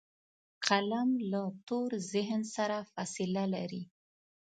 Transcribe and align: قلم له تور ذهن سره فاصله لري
قلم 0.67 1.09
له 1.31 1.41
تور 1.67 1.91
ذهن 2.11 2.41
سره 2.55 2.77
فاصله 2.93 3.43
لري 3.53 3.83